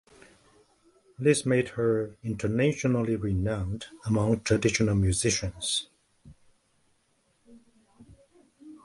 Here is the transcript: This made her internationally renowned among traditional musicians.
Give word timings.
This 1.19 1.45
made 1.45 1.67
her 1.77 2.17
internationally 2.23 3.15
renowned 3.15 3.85
among 4.03 4.39
traditional 4.39 4.95
musicians. 4.95 5.89